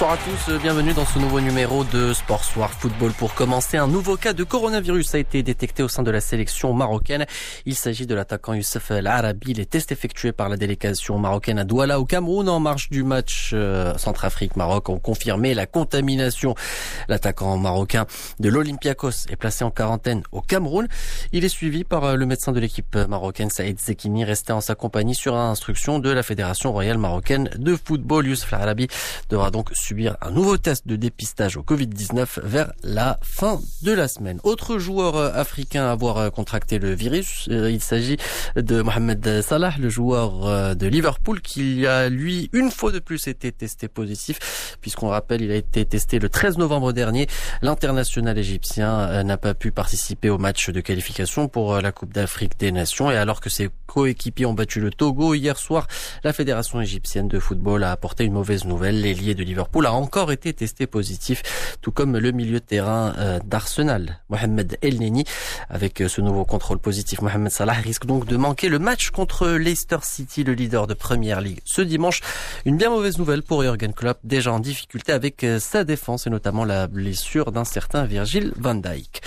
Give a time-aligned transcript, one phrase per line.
[0.00, 3.10] Bonsoir à tous, bienvenue dans ce nouveau numéro de Sport Soir Football.
[3.14, 6.72] Pour commencer, un nouveau cas de coronavirus a été détecté au sein de la sélection
[6.72, 7.26] marocaine.
[7.66, 9.54] Il s'agit de l'attaquant Youssef El Arabi.
[9.54, 13.50] Les tests effectués par la délégation marocaine à Douala au Cameroun en marge du match
[13.54, 16.54] euh, Centrafrique-Maroc ont confirmé la contamination.
[17.08, 18.06] L'attaquant marocain
[18.38, 20.86] de l'Olympiakos est placé en quarantaine au Cameroun.
[21.32, 24.76] Il est suivi par euh, le médecin de l'équipe marocaine Saïd Zekini, resté en sa
[24.76, 28.28] compagnie sur instruction de la Fédération royale marocaine de football.
[28.28, 28.86] Youssef El Arabi
[29.28, 34.06] devra donc subir un nouveau test de dépistage au Covid-19 vers la fin de la
[34.06, 34.38] semaine.
[34.44, 38.18] Autre joueur euh, africain à avoir euh, contracté le virus, euh, il s'agit
[38.54, 43.50] de Mohamed Salah, le joueur de Liverpool, qui a lui une fois de plus été
[43.50, 47.26] testé positif, puisqu'on rappelle, il a été testé le 13 novembre dernier.
[47.62, 52.72] L'international égyptien n'a pas pu participer au match de qualification pour la Coupe d'Afrique des
[52.72, 55.86] Nations, et alors que ses coéquipiers ont battu le Togo hier soir,
[56.24, 59.00] la Fédération égyptienne de football a apporté une mauvaise nouvelle.
[59.00, 63.38] L'ailier de Liverpool a encore été testé positif, tout comme le milieu de terrain euh,
[63.44, 65.24] d'Arsenal, Mohamed El Neni.
[65.68, 69.48] Avec euh, ce nouveau contrôle positif, Mohamed Salah risque donc de manquer le match contre
[69.48, 72.20] Leicester City, le leader de Première League, ce dimanche.
[72.64, 76.30] Une bien mauvaise nouvelle pour Jurgen Klopp, déjà en difficulté avec euh, sa défense et
[76.30, 79.22] notamment la blessure d'un certain Virgil van Dijk.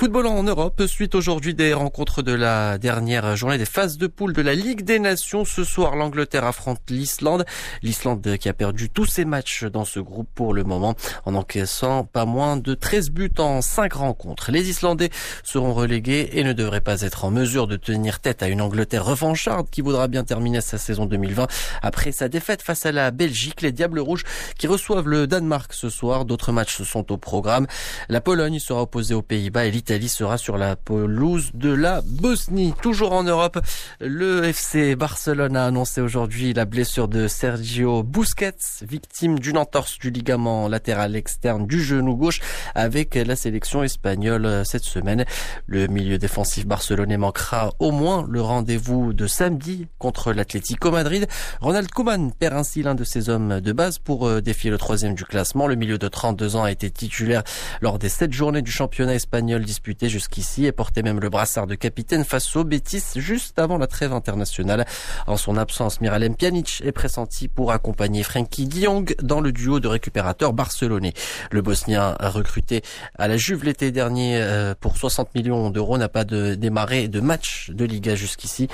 [0.00, 4.32] Football en Europe, suite aujourd'hui des rencontres de la dernière journée des phases de poule
[4.32, 5.44] de la Ligue des Nations.
[5.44, 7.44] Ce soir, l'Angleterre affronte l'Islande.
[7.82, 10.94] L'Islande qui a perdu tous ses matchs dans ce groupe pour le moment
[11.26, 14.50] en encaissant pas moins de 13 buts en 5 rencontres.
[14.50, 15.10] Les Islandais
[15.44, 19.04] seront relégués et ne devraient pas être en mesure de tenir tête à une Angleterre
[19.04, 21.46] revancharde qui voudra bien terminer sa saison 2020
[21.82, 23.60] après sa défaite face à la Belgique.
[23.60, 24.24] Les Diables Rouges
[24.56, 26.24] qui reçoivent le Danemark ce soir.
[26.24, 27.66] D'autres matchs sont au programme.
[28.08, 32.00] La Pologne sera opposée aux Pays-Bas et l'Italie l'Italie sera sur la pelouse de la
[32.06, 32.74] Bosnie.
[32.80, 33.58] Toujours en Europe,
[33.98, 40.10] le FC Barcelone a annoncé aujourd'hui la blessure de Sergio Busquets, victime d'une entorse du
[40.10, 42.38] ligament latéral externe du genou gauche
[42.76, 45.24] avec la sélection espagnole cette semaine.
[45.66, 51.26] Le milieu défensif barcelonais manquera au moins le rendez-vous de samedi contre l'Atlético Madrid.
[51.60, 55.14] Ronald Koeman perd ainsi l'un de ses hommes de base pour euh, défier le troisième
[55.14, 55.66] du classement.
[55.66, 57.42] Le milieu de 32 ans a été titulaire
[57.80, 61.74] lors des sept journées du championnat espagnol disputé jusqu'ici et portait même le brassard de
[61.74, 64.84] capitaine face au Betis juste avant la trêve internationale.
[65.26, 69.80] En son absence, Miralem Pjanic est pressenti pour accompagner Frenkie de Jong dans le duo
[69.80, 71.14] de récupérateurs barcelonais.
[71.50, 72.82] Le Bosnien recruté
[73.16, 77.20] à la Juve l'été dernier euh, pour 60 millions d'euros n'a pas de démarré de
[77.20, 78.68] match de Liga jusqu'ici.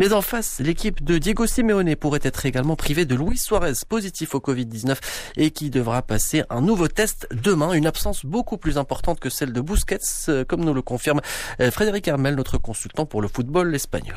[0.00, 4.34] Mais en face, l'équipe de Diego Simeone pourrait être également privée de Luis Suarez positif
[4.34, 4.96] au Covid-19
[5.36, 7.74] et qui devra passer un nouveau test demain.
[7.74, 9.98] Une absence beaucoup plus importante que celle de Busquets
[10.28, 11.20] euh, comme nous le confirme
[11.60, 14.16] euh, Frédéric Hermel, notre consultant pour le football espagnol.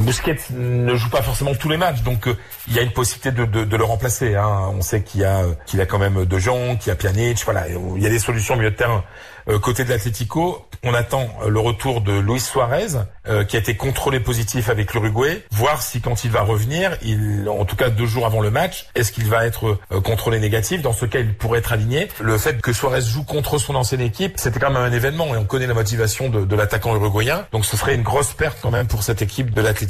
[0.00, 2.36] Busquets ne joue pas forcément tous les matchs, donc euh,
[2.68, 4.34] il y a une possibilité de, de, de le remplacer.
[4.34, 4.70] Hein.
[4.76, 7.42] On sait qu'il y a qu'il a quand même De Jong, qu'il y a Pjanic,
[7.44, 9.04] voilà, il y a des solutions au milieu de terrain.
[9.46, 12.96] Euh, côté de l'Atlético, on attend euh, le retour de Luis Suarez,
[13.28, 17.46] euh, qui a été contrôlé positif avec l'Uruguay, voir si quand il va revenir, il,
[17.50, 20.80] en tout cas deux jours avant le match, est-ce qu'il va être contrôlé négatif?
[20.80, 22.08] Dans ce cas, il pourrait être aligné.
[22.22, 25.36] Le fait que Suarez joue contre son ancienne équipe, c'était quand même un événement et
[25.36, 27.46] on connaît la motivation de, de l'attaquant uruguayen.
[27.52, 29.83] Donc ce serait une grosse perte quand même pour cette équipe de l'Atlético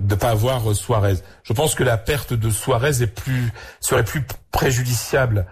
[0.00, 1.16] de pas avoir Suarez.
[1.42, 5.46] Je pense que la perte de Suarez est plus serait plus préjudiciable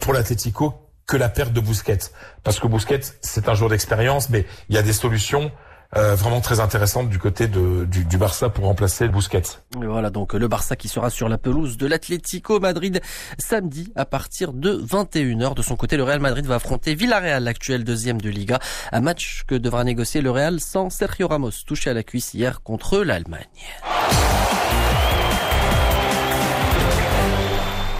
[0.00, 0.74] pour l'Atlético
[1.06, 1.98] que la perte de Bousquet.
[2.42, 5.52] Parce que Bousquet, c'est un joueur d'expérience, mais il y a des solutions
[5.96, 9.42] euh, vraiment très intéressantes du côté de, du, du, Barça pour remplacer Bousquet.
[9.82, 13.00] Et voilà donc le Barça qui sera sur la pelouse de l'Atlético Madrid
[13.38, 15.54] samedi à partir de 21h.
[15.54, 18.58] De son côté, le Real Madrid va affronter Villarreal, l'actuel deuxième de Liga.
[18.90, 22.62] Un match que devra négocier le Real sans Sergio Ramos, touché à la cuisse hier
[22.62, 23.46] contre l'Allemagne.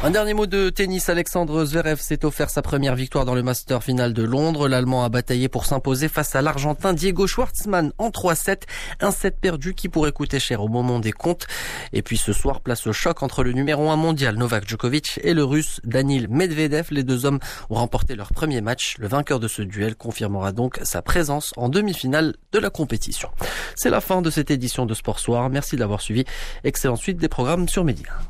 [0.05, 1.09] Un dernier mot de tennis.
[1.09, 4.67] Alexandre Zverev s'est offert sa première victoire dans le Master final de Londres.
[4.67, 8.63] L'Allemand a bataillé pour s'imposer face à l'Argentin Diego Schwartzmann en 3-7.
[9.01, 11.47] Un set perdu qui pourrait coûter cher au moment des comptes.
[11.93, 15.35] Et puis ce soir, place au choc entre le numéro 1 mondial Novak Djokovic et
[15.35, 16.89] le russe Danil Medvedev.
[16.91, 17.39] Les deux hommes
[17.71, 18.97] ont remporté leur premier match.
[18.99, 23.29] Le vainqueur de ce duel confirmera donc sa présence en demi-finale de la compétition.
[23.77, 25.49] C'est la fin de cette édition de Sport Soir.
[25.49, 26.25] Merci de l'avoir suivi.
[26.65, 28.23] Excellente suite des programmes sur Média.